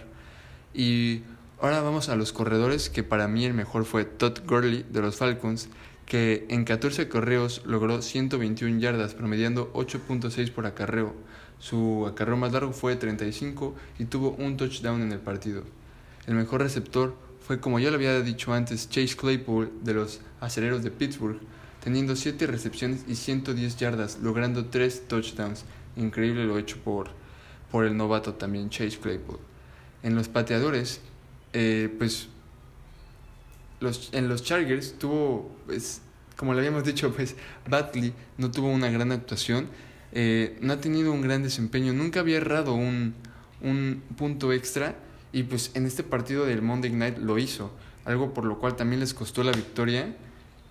[0.75, 1.23] Y
[1.61, 5.15] ahora vamos a los corredores, que para mí el mejor fue Todd Gurley de los
[5.15, 5.69] Falcons,
[6.07, 11.15] que en 14 correos logró 121 yardas, promediando 8.6 por acarreo.
[11.59, 15.65] Su acarreo más largo fue de 35 y tuvo un touchdown en el partido.
[16.27, 20.85] El mejor receptor fue, como ya lo había dicho antes, Chase Claypool de los Acereros
[20.85, 21.41] de Pittsburgh,
[21.83, 25.65] teniendo 7 recepciones y 110 yardas, logrando 3 touchdowns.
[25.97, 27.11] Increíble lo hecho por,
[27.71, 29.39] por el novato también, Chase Claypool.
[30.03, 31.01] En los pateadores,
[31.53, 32.29] eh, pues
[33.81, 36.03] los, en los Chargers tuvo, pues,
[36.37, 37.37] como le habíamos dicho, pues
[37.69, 39.69] Batley no tuvo una gran actuación
[40.19, 43.15] eh, no ha tenido un gran desempeño, nunca había errado un,
[43.61, 44.97] un punto extra
[45.31, 47.71] y pues en este partido del Monday Night lo hizo,
[48.07, 50.17] algo por lo cual también les costó la victoria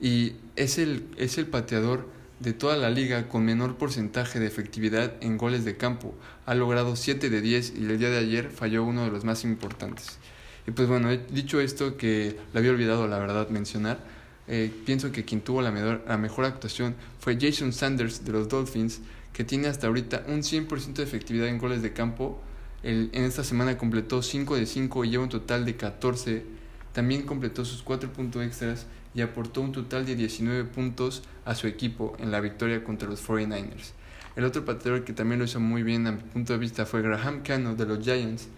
[0.02, 5.14] y es el, es el pateador de toda la liga con menor porcentaje de efectividad
[5.22, 6.16] en goles de campo.
[6.48, 9.44] Ha logrado 7 de 10 y el día de ayer falló uno de los más
[9.44, 10.18] importantes.
[10.68, 14.00] Y pues bueno, he dicho esto que lo había olvidado la verdad mencionar.
[14.48, 18.50] Eh, pienso que quien tuvo la mejor, la mejor actuación fue Jason Sanders de los
[18.50, 19.02] Dolphins,
[19.34, 22.42] que tiene hasta ahorita un 100% de efectividad en goles de campo.
[22.84, 26.46] en esta semana completó 5 de 5 y lleva un total de 14.
[26.94, 31.68] También completó sus 4 puntos extras y aportó un total de 19 puntos a su
[31.68, 33.94] equipo en la victoria contra los 49ers.
[34.36, 37.02] El otro pateador que también lo hizo muy bien a mi punto de vista fue
[37.02, 38.50] Graham Cano de los Giants,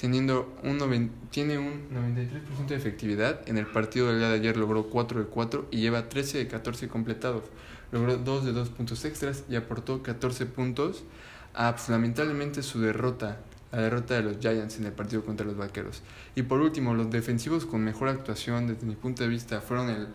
[0.00, 3.48] teniendo un tiene un 93% de efectividad.
[3.48, 6.48] En el partido del día de ayer logró 4 de 4 y lleva 13 de
[6.48, 7.44] 14 completados
[7.92, 11.04] logró 2 de 2 puntos extras y aportó 14 puntos
[11.54, 13.38] a pues, lamentablemente su derrota,
[13.72, 16.02] la derrota de los Giants en el partido contra los Vaqueros.
[16.34, 20.08] Y por último, los defensivos con mejor actuación desde mi punto de vista fueron el,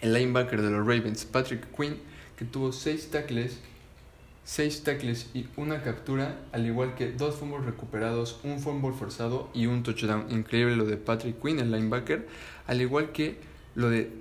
[0.00, 1.98] el linebacker de los Ravens, Patrick Quinn,
[2.36, 3.60] que tuvo 6 tackles
[4.44, 9.66] 6 tackles y una captura, al igual que dos fumbles recuperados, un fumble forzado y
[9.66, 10.26] un touchdown.
[10.30, 12.28] Increíble lo de Patrick Quinn, el linebacker,
[12.66, 13.38] al igual que
[13.74, 14.12] lo de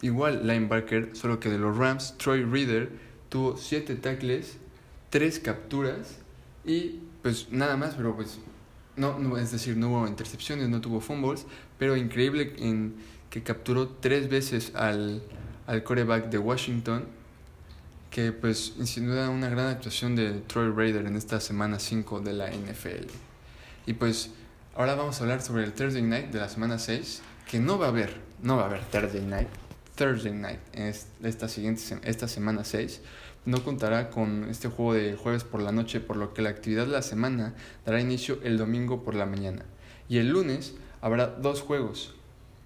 [0.00, 2.90] igual linebacker, solo que de los Rams, Troy Reader
[3.28, 4.58] tuvo 7 tackles,
[5.10, 6.18] 3 capturas
[6.64, 8.38] y pues nada más, pero pues
[8.96, 11.46] no, no, es decir, no hubo intercepciones, no tuvo fumbles,
[11.78, 12.94] pero increíble en
[13.30, 15.22] que capturó 3 veces al,
[15.66, 17.06] al coreback de Washington,
[18.14, 22.48] que pues sin una gran actuación de Troy Raider en esta semana 5 de la
[22.48, 23.08] NFL.
[23.86, 24.30] Y pues
[24.76, 27.86] ahora vamos a hablar sobre el Thursday Night de la semana 6, que no va
[27.86, 29.48] a haber, no va a haber Thursday Night,
[29.96, 33.00] Thursday Night en esta, siguiente, esta semana 6.
[33.46, 36.86] No contará con este juego de jueves por la noche, por lo que la actividad
[36.86, 39.64] de la semana dará inicio el domingo por la mañana.
[40.08, 42.14] Y el lunes habrá dos juegos,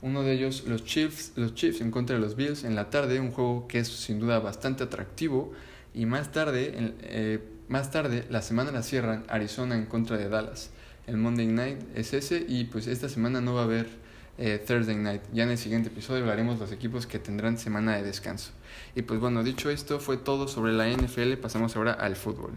[0.01, 3.19] uno de ellos, los Chiefs, los Chiefs en contra de los Bills en la tarde,
[3.21, 5.53] un juego que es sin duda bastante atractivo.
[5.95, 10.71] Y más tarde, eh, más tarde la semana la cierran Arizona en contra de Dallas.
[11.07, 13.89] El Monday Night es ese y pues esta semana no va a haber
[14.37, 15.23] eh, Thursday Night.
[15.33, 18.53] Ya en el siguiente episodio hablaremos los equipos que tendrán semana de descanso.
[18.95, 21.35] Y pues bueno, dicho esto, fue todo sobre la NFL.
[21.35, 22.53] Pasamos ahora al fútbol.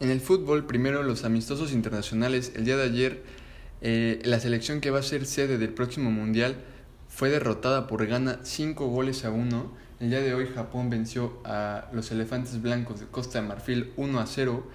[0.00, 2.52] En el fútbol, primero los amistosos internacionales.
[2.56, 3.22] El día de ayer
[3.80, 6.56] eh, la selección que va a ser sede del próximo Mundial
[7.08, 9.72] fue derrotada por Ghana 5 goles a 1.
[10.00, 14.20] El día de hoy Japón venció a los Elefantes Blancos de Costa de Marfil 1
[14.20, 14.66] a 0.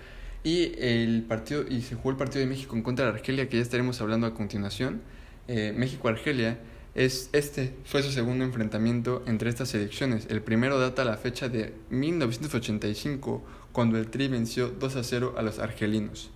[0.44, 3.58] Y, el partido, y se jugó el partido de México en contra de Argelia, que
[3.58, 5.02] ya estaremos hablando a continuación.
[5.48, 6.60] Eh, México-Argelia.
[6.96, 10.28] Es, este fue su segundo enfrentamiento entre estas selecciones.
[10.30, 15.42] El primero data la fecha de 1985, cuando el Tri venció 2 a 0 a
[15.42, 16.30] los argelinos.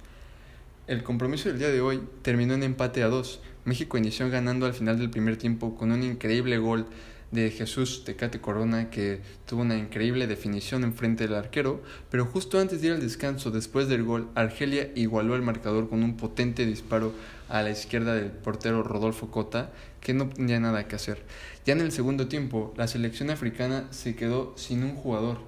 [0.87, 3.41] El compromiso del día de hoy terminó en empate a dos.
[3.65, 6.85] México inició ganando al final del primer tiempo con un increíble gol
[7.31, 12.79] de Jesús Tecate Corona que tuvo una increíble definición enfrente del arquero, pero justo antes
[12.79, 17.11] de ir al descanso, después del gol, Argelia igualó el marcador con un potente disparo
[17.49, 21.21] a la izquierda del portero Rodolfo Cota, que no tenía nada que hacer.
[21.65, 25.39] Ya en el segundo tiempo, la selección africana se quedó sin un jugador.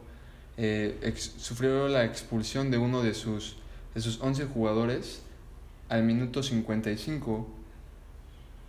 [0.57, 3.55] Eh, sufrió la expulsión de uno de sus,
[3.95, 5.21] de sus 11 jugadores
[5.89, 7.47] al minuto 55,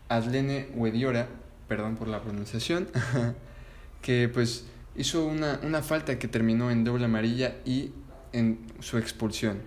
[0.08, 1.28] Adlene Wediora,
[1.68, 2.88] perdón por la pronunciación,
[4.02, 7.92] que pues hizo una, una falta que terminó en doble amarilla y
[8.32, 9.58] en su expulsión.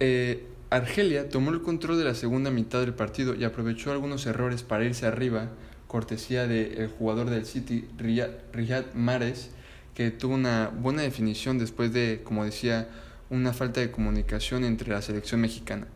[0.00, 4.62] Eh, Argelia tomó el control de la segunda mitad del partido y aprovechó algunos errores
[4.62, 5.50] para irse arriba,
[5.86, 9.50] cortesía del jugador del City, Riyad Mares,
[9.94, 12.88] que tuvo una buena definición después de, como decía,
[13.30, 15.86] una falta de comunicación entre la selección mexicana.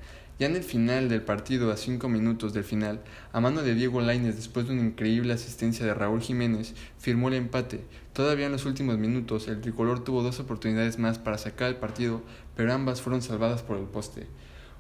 [0.41, 4.01] Ya en el final del partido, a cinco minutos del final, a mano de Diego
[4.01, 7.85] Lainez, después de una increíble asistencia de Raúl Jiménez, firmó el empate.
[8.15, 12.23] Todavía en los últimos minutos, el tricolor tuvo dos oportunidades más para sacar el partido,
[12.57, 14.29] pero ambas fueron salvadas por el poste.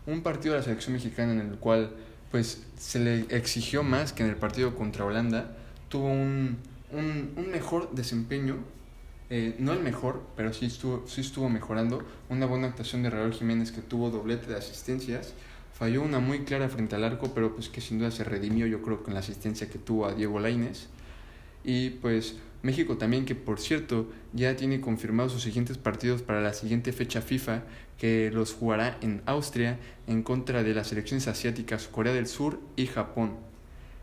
[0.07, 1.91] Un partido de la selección mexicana en el cual
[2.31, 5.59] pues se le exigió más que en el partido contra Holanda,
[5.91, 6.57] tuvo un,
[6.91, 8.65] un, un mejor desempeño
[9.33, 12.03] eh, no el mejor, pero sí estuvo, sí estuvo mejorando.
[12.29, 15.35] Una buena actuación de Raúl Jiménez que tuvo doblete de asistencias.
[15.81, 18.83] Falló una muy clara frente al arco, pero pues que sin duda se redimió yo
[18.83, 20.89] creo con la asistencia que tuvo a Diego Lainez.
[21.65, 26.53] Y pues México también que por cierto ya tiene confirmados sus siguientes partidos para la
[26.53, 27.63] siguiente fecha FIFA
[27.97, 32.85] que los jugará en Austria en contra de las selecciones asiáticas Corea del Sur y
[32.85, 33.37] Japón.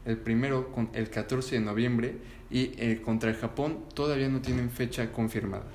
[0.04, 2.16] El primero con el 14 de noviembre
[2.50, 5.68] y eh, contra el Japón todavía no tienen fecha confirmada.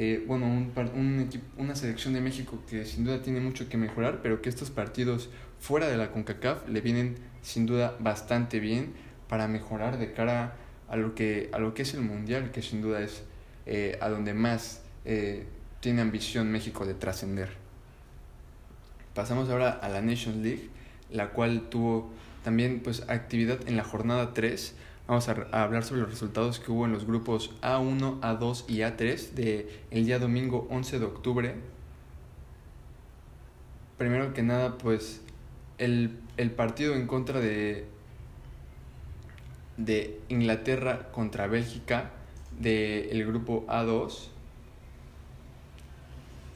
[0.00, 3.76] Eh, bueno, un, un equipo, una selección de México que sin duda tiene mucho que
[3.76, 8.92] mejorar, pero que estos partidos fuera de la CONCACAF le vienen sin duda bastante bien
[9.28, 10.54] para mejorar de cara
[10.88, 13.24] a lo que, a lo que es el Mundial, que sin duda es
[13.66, 14.82] eh, a donde más
[15.80, 17.48] tiene ambición México de trascender.
[19.14, 20.68] Pasamos ahora a la Nations League,
[21.10, 22.12] la cual tuvo
[22.44, 24.74] también pues actividad en la jornada 3
[25.08, 29.30] Vamos a, hablar sobre los resultados que hubo en los grupos A1, A2 y A3
[29.30, 31.54] de el día domingo 11 de octubre.
[33.96, 35.22] Primero que nada, pues
[35.78, 36.10] el,
[36.54, 37.86] partido en contra de,
[39.78, 42.10] de Inglaterra contra Bélgica
[42.60, 44.28] del grupo A2,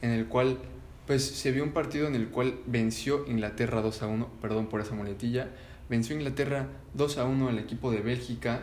[0.03, 0.59] en el cual
[1.07, 4.79] pues se vio un partido en el cual venció Inglaterra 2 a 1, perdón por
[4.79, 5.49] esa muletilla,
[5.89, 8.61] venció Inglaterra 2 a 1 al equipo de Bélgica.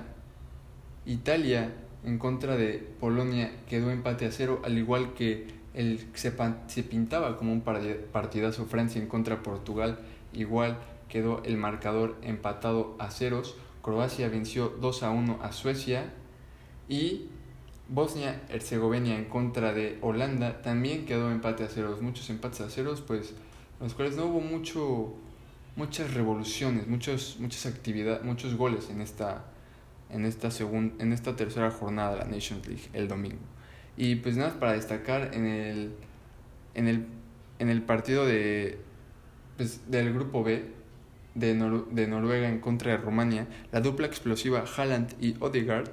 [1.07, 1.73] Italia
[2.05, 6.33] en contra de Polonia quedó empate a cero, al igual que el, se,
[6.67, 9.99] se pintaba como un partidazo Francia en contra de Portugal,
[10.33, 10.79] igual
[11.09, 13.57] quedó el marcador empatado a ceros.
[13.83, 16.13] Croacia venció 2 a 1 a Suecia
[16.89, 17.29] y
[17.89, 22.01] Bosnia-Herzegovina en contra de Holanda también quedó empate a ceros.
[22.01, 23.35] Muchos empates a ceros, pues
[23.81, 25.15] los cuales no hubo mucho
[25.81, 29.47] muchas revoluciones, muchos, muchas actividades, muchos goles en esta,
[30.11, 30.51] en esta,
[30.99, 33.40] en esta tercera jornada de la Nations League el domingo.
[33.97, 35.93] Y pues nada, para destacar en el,
[36.75, 37.07] en el,
[37.59, 38.79] en el partido de,
[39.57, 40.66] pues, del grupo B
[41.35, 41.55] de,
[41.90, 45.93] de Noruega en contra de Rumania, la dupla explosiva Haaland y Odegaard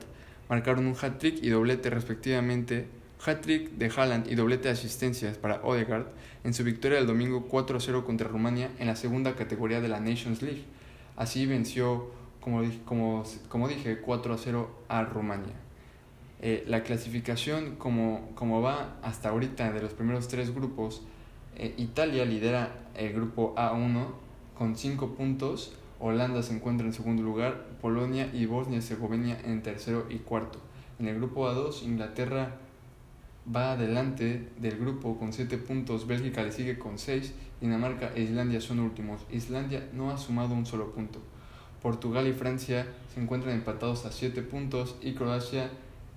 [0.49, 2.87] marcaron un hat-trick y doblete respectivamente,
[3.25, 6.07] hat-trick de Haaland y doblete de asistencias para Odegaard
[6.43, 10.41] en su victoria el domingo 4-0 contra Rumania en la segunda categoría de la Nations
[10.41, 10.63] League.
[11.15, 15.55] Así venció, como, como, como dije, 4-0 a Rumania.
[16.39, 21.01] Eh, la clasificación como, como va hasta ahorita de los primeros tres grupos,
[21.55, 24.05] eh, Italia lidera el grupo A1
[24.55, 30.17] con 5 puntos, Holanda se encuentra en segundo lugar, Polonia y Bosnia-Herzegovina en tercero y
[30.17, 30.59] cuarto.
[30.99, 32.57] En el grupo A2, Inglaterra
[33.53, 38.61] va adelante del grupo con 7 puntos, Bélgica le sigue con 6, Dinamarca e Islandia
[38.61, 39.21] son últimos.
[39.31, 41.19] Islandia no ha sumado un solo punto.
[41.81, 45.69] Portugal y Francia se encuentran empatados a 7 puntos y Croacia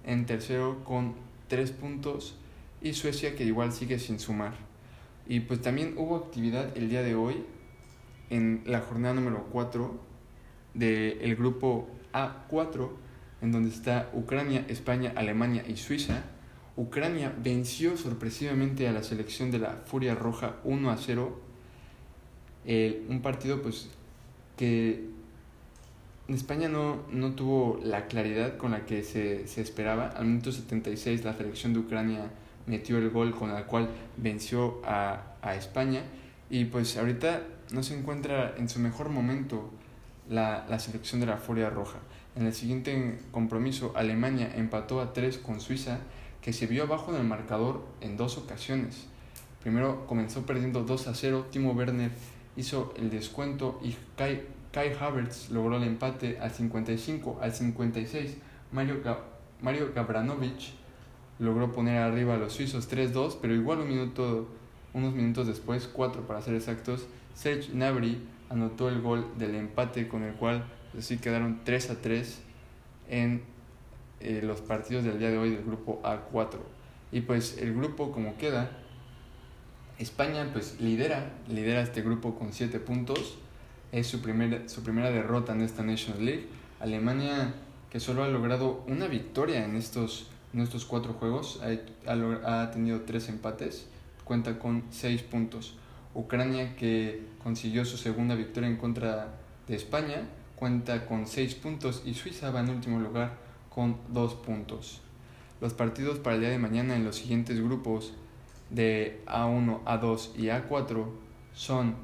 [0.05, 1.15] en tercero con
[1.49, 2.37] 3 puntos
[2.83, 4.55] y Suecia que igual sigue sin sumar.
[5.27, 7.45] Y pues también hubo actividad el día de hoy
[8.31, 10.01] en la jornada número 4
[10.75, 12.91] del grupo A4
[13.43, 16.25] en donde está Ucrania, España, Alemania y Suiza.
[16.81, 21.39] Ucrania venció sorpresivamente a la selección de la Furia Roja 1 a 0.
[23.09, 23.91] un partido pues
[24.57, 25.05] que
[26.29, 30.09] España no, no tuvo la claridad con la que se, se, esperaba.
[30.09, 32.31] Al minuto 76 la selección de Ucrania
[32.67, 36.03] metió el gol con el cual venció a, a España.
[36.49, 39.71] Y pues ahorita no se encuentra en su mejor momento
[40.31, 41.99] la, la selección de la Furia Roja.
[42.37, 45.99] En el siguiente compromiso, Alemania empató a 3 con Suiza,
[46.43, 49.07] que se vio abajo en el marcador en dos ocasiones.
[49.63, 52.11] Primero comenzó perdiendo 2 a 0, Timo Werner
[52.57, 58.37] hizo el descuento y Kai Kai Havertz logró el empate al 55, al 56
[58.73, 59.01] Mario,
[59.61, 60.73] Mario Gabranovic
[61.39, 64.49] logró poner arriba a los suizos 3-2, pero igual un minuto,
[64.95, 70.23] unos minutos después, 4 para ser exactos, Serge Gnabry anotó el gol del empate con
[70.23, 70.65] el cual
[70.97, 72.43] así quedaron 3 a 3
[73.09, 73.43] en
[74.21, 76.59] eh, los partidos del día de hoy del grupo A4.
[77.13, 78.71] Y pues el grupo como queda,
[79.99, 83.39] España pues lidera, lidera este grupo con 7 puntos
[83.93, 86.47] es su, primer, su primera derrota en esta Nations League.
[86.81, 87.55] Alemania,
[87.91, 91.61] que solo ha logrado una victoria en estos, en estos cuatro juegos,
[92.07, 93.87] ha, ha tenido tres empates,
[94.25, 95.77] cuenta con seis puntos.
[96.15, 99.35] Ucrania, que consiguió su segunda victoria en contra
[99.67, 105.01] de España, cuenta con seis puntos y Suiza va en último lugar con dos puntos.
[105.61, 108.13] Los partidos para el día de mañana en los siguientes grupos
[108.71, 111.07] de A1, A2 y A4
[111.55, 111.95] son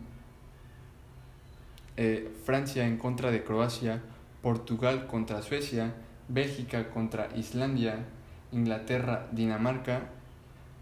[1.97, 4.03] eh, Francia en contra de Croacia,
[4.43, 5.95] Portugal contra Suecia,
[6.29, 8.05] Bélgica contra Islandia,
[8.53, 10.11] Inglaterra, Dinamarca,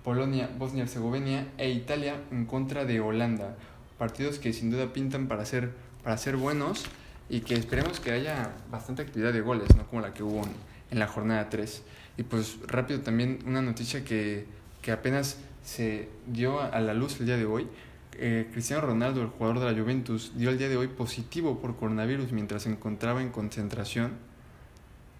[0.02, 3.56] Polonia, Bosnia-Herzegovina e Italia en contra de Holanda.
[3.98, 6.84] Partidos que sin duda pintan para ser, para ser buenos
[7.28, 10.73] y que esperemos que haya bastante actividad de goles, no como la que hubo en,
[10.98, 11.82] la jornada 3.
[12.16, 14.46] Y pues rápido también una noticia que,
[14.82, 17.68] que apenas se dio a la luz el día de hoy
[18.16, 21.76] eh, Cristiano Ronaldo, el jugador de la Juventus, dio el día de hoy positivo por
[21.76, 24.12] coronavirus mientras se encontraba en concentración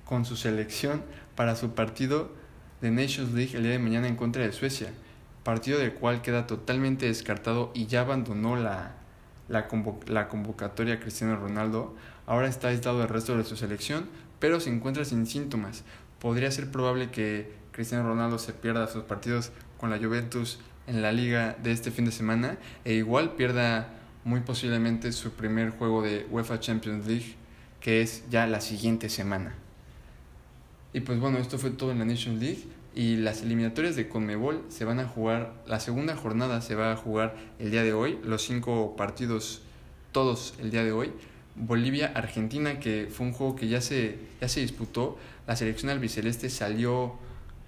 [0.04, 1.02] con su selección
[1.34, 2.30] para su partido
[2.80, 4.90] de Nations League el día de mañana en contra de Suecia,
[5.42, 8.92] partido del cual queda totalmente descartado y ya abandonó la,
[9.48, 9.66] la,
[10.06, 11.96] la convocatoria Cristiano Ronaldo.
[12.26, 14.08] Ahora está aislado del resto de su selección,
[14.44, 15.84] pero se encuentra sin síntomas.
[16.18, 21.12] Podría ser probable que Cristiano Ronaldo se pierda sus partidos con la Juventus en la
[21.12, 23.88] liga de este fin de semana e igual pierda
[24.22, 27.36] muy posiblemente su primer juego de UEFA Champions League
[27.80, 29.54] que es ya la siguiente semana.
[30.92, 34.62] Y pues bueno, esto fue todo en la Nations League y las eliminatorias de Conmebol
[34.68, 38.18] se van a jugar, la segunda jornada se va a jugar el día de hoy,
[38.22, 39.62] los cinco partidos
[40.12, 41.14] todos el día de hoy.
[41.56, 47.14] Bolivia-Argentina, que fue un juego que ya se, ya se disputó, la selección albiceleste salió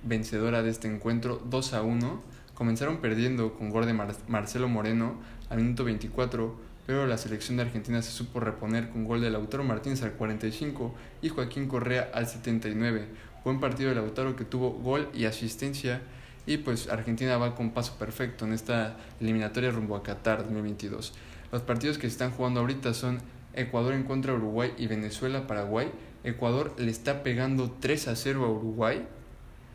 [0.03, 5.17] vencedora de este encuentro 2 a 1 Comenzaron perdiendo con gol de Marcelo Moreno
[5.51, 9.63] al minuto 24, pero la selección de Argentina se supo reponer con gol de Lautaro
[9.63, 13.09] Martínez al 45 y Joaquín Correa al 79.
[13.45, 16.01] Buen partido de Lautaro que tuvo gol y asistencia
[16.47, 21.13] y pues Argentina va con paso perfecto en esta eliminatoria rumbo a Qatar 2022.
[21.53, 23.19] Los partidos que se están jugando ahorita son
[23.57, 25.91] Ecuador en contra de Uruguay y Venezuela-Paraguay.
[26.25, 29.07] Ecuador le está pegando 3 a 0 a Uruguay.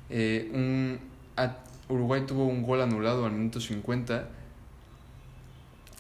[0.09, 0.99] Eh, un,
[1.89, 4.29] Uruguay tuvo un gol anulado al minuto 50,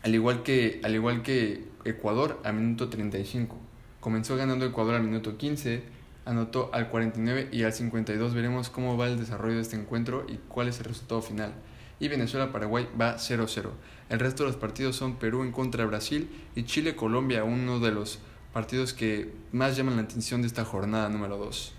[0.03, 3.57] al igual que, al igual que Ecuador al minuto 35.
[3.99, 5.83] Comenzó ganando Ecuador al minuto 15,
[6.25, 10.37] anotó al 49 y al 52 veremos cómo va el desarrollo de este encuentro y
[10.47, 11.53] cuál es el resultado final.
[12.01, 13.69] Y Venezuela-Paraguay va 0-0.
[14.09, 17.91] El resto de los partidos son Perú en contra de Brasil y Chile-Colombia, uno de
[17.91, 18.19] los
[18.51, 21.73] partidos que más llaman la atención de esta jornada número 2.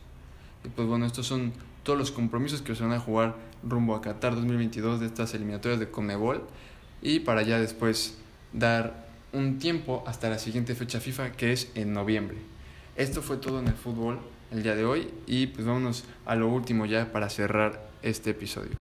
[0.64, 1.53] Y pues bueno, estos son
[1.83, 5.81] todos los compromisos que se van a jugar rumbo a Qatar 2022 de estas eliminatorias
[5.81, 6.43] de Conmebol
[7.03, 8.16] y para ya después
[8.53, 12.39] dar un tiempo hasta la siguiente fecha FIFA que es en noviembre.
[12.97, 14.20] Esto fue todo en el fútbol
[14.53, 18.82] el día de hoy y pues vámonos a lo último ya para cerrar este episodio.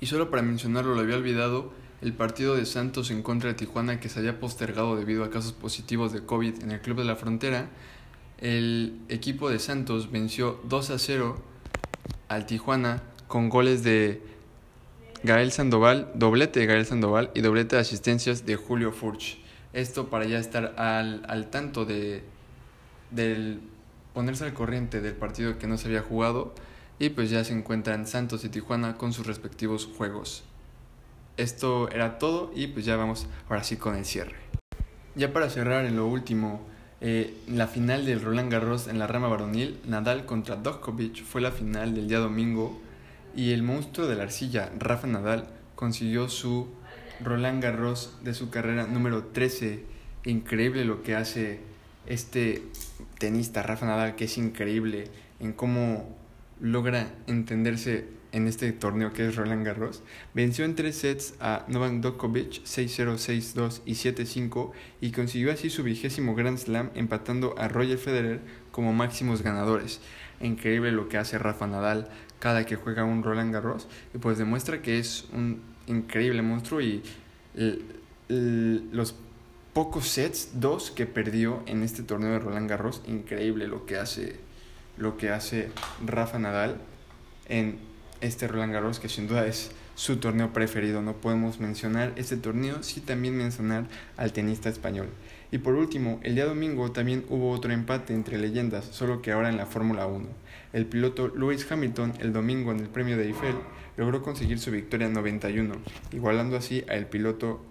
[0.00, 1.72] Y solo para mencionarlo, lo había olvidado,
[2.02, 5.52] el partido de Santos en contra de Tijuana que se había postergado debido a casos
[5.52, 7.70] positivos de COVID en el Club de la Frontera,
[8.38, 11.42] el equipo de Santos venció 2 a 0
[12.28, 14.22] al Tijuana con goles de
[15.22, 19.38] Gael Sandoval, doblete de Gael Sandoval y doblete de asistencias de Julio Furch.
[19.72, 22.22] Esto para ya estar al, al tanto de
[23.10, 23.60] del
[24.14, 26.54] ponerse al corriente del partido que no se había jugado
[26.98, 30.44] y pues ya se encuentran Santos y Tijuana con sus respectivos juegos.
[31.36, 34.36] Esto era todo y pues ya vamos ahora sí con el cierre.
[35.14, 36.60] Ya para cerrar en lo último,
[37.00, 41.52] eh, la final del Roland Garros en la rama varonil, Nadal contra Djokovic fue la
[41.52, 42.80] final del día domingo
[43.34, 46.68] y el monstruo de la arcilla, Rafa Nadal, consiguió su
[47.22, 49.84] Roland Garros de su carrera número 13.
[50.24, 51.60] Increíble lo que hace
[52.06, 52.62] este
[53.18, 56.16] tenista Rafa Nadal, que es increíble en cómo
[56.60, 60.02] logra entenderse en este torneo que es Roland Garros.
[60.34, 65.82] Venció en tres sets a Novak Djokovic 6-0, 6-2 y 7-5 y consiguió así su
[65.82, 68.40] vigésimo Grand Slam empatando a Roger Federer
[68.72, 70.00] como máximos ganadores.
[70.40, 74.82] Increíble lo que hace Rafa Nadal cada que juega un Roland Garros y pues demuestra
[74.82, 77.02] que es un increíble monstruo y
[78.28, 79.14] los
[79.72, 84.36] pocos sets, dos que perdió en este torneo de Roland Garros, increíble lo que hace,
[84.96, 85.70] lo que hace
[86.04, 86.76] Rafa Nadal
[87.48, 87.78] en
[88.20, 91.02] este Roland Garros, que sin duda es su torneo preferido.
[91.02, 93.86] No podemos mencionar este torneo, sí también mencionar
[94.16, 95.08] al tenista español.
[95.52, 99.48] Y por último, el día domingo también hubo otro empate entre leyendas, solo que ahora
[99.48, 100.26] en la Fórmula 1.
[100.72, 103.54] El piloto Lewis Hamilton el domingo en el premio de Eiffel
[103.96, 105.74] logró conseguir su victoria 91,
[106.12, 107.64] igualando así al piloto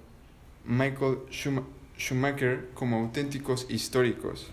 [0.65, 4.51] Michael Schumacher Schumacher como auténticos históricos.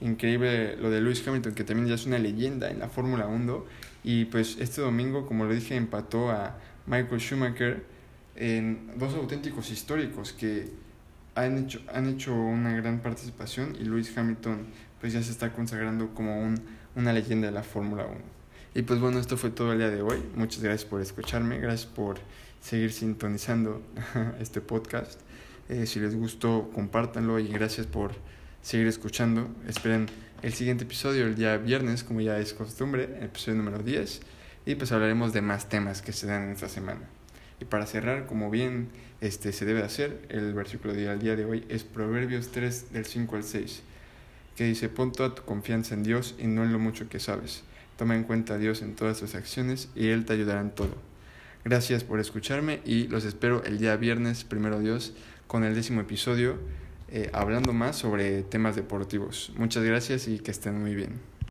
[0.00, 3.64] Increíble lo de Lewis Hamilton, que también ya es una leyenda en la Fórmula 1.
[4.02, 7.84] Y pues este domingo, como lo dije, empató a Michael Schumacher
[8.36, 10.70] en dos auténticos históricos que
[11.34, 14.66] han hecho, han hecho una gran participación y Lewis Hamilton
[15.00, 16.60] pues ya se está consagrando como un,
[16.94, 18.14] una leyenda de la Fórmula 1.
[18.74, 20.22] Y pues bueno, esto fue todo el día de hoy.
[20.36, 22.18] Muchas gracias por escucharme, gracias por
[22.60, 23.82] seguir sintonizando
[24.40, 25.20] este podcast.
[25.68, 28.12] Eh, si les gustó, compártanlo y gracias por
[28.62, 29.48] seguir escuchando.
[29.68, 30.06] Esperen
[30.42, 34.20] el siguiente episodio el día viernes, como ya es costumbre, el episodio número 10.
[34.66, 37.00] Y pues hablaremos de más temas que se dan en esta semana.
[37.60, 38.88] Y para cerrar, como bien
[39.20, 43.36] este, se debe hacer, el versículo del día de hoy es Proverbios 3 del 5
[43.36, 43.82] al 6,
[44.56, 47.62] que dice, pon toda tu confianza en Dios y no en lo mucho que sabes.
[47.98, 50.96] Toma en cuenta a Dios en todas tus acciones y Él te ayudará en todo.
[51.64, 55.12] Gracias por escucharme y los espero el día viernes, primero Dios,
[55.46, 56.56] con el décimo episodio,
[57.10, 59.52] eh, hablando más sobre temas deportivos.
[59.56, 61.30] Muchas gracias y que estén muy bien.